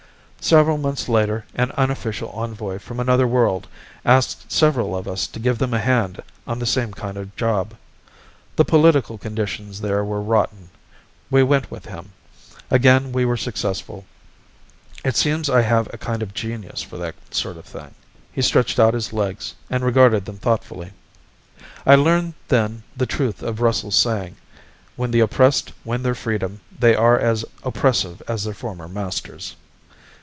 [0.43, 3.67] Several months later an unofficial envoy from another world
[4.03, 7.75] asked several of us to give them a hand on the same kind of job.
[8.55, 10.71] The political conditions there were rotten.
[11.29, 12.13] We went with him.
[12.71, 14.03] Again we were successful.
[15.05, 17.93] It seems I have a kind of genius for that sort of thing."
[18.31, 20.91] He stretched out his legs and regarded them thoughtfully.
[21.85, 24.37] "I learned then the truth of Russell's saying:
[24.95, 29.55] 'When the oppressed win their freedom they are as oppressive as their former masters.'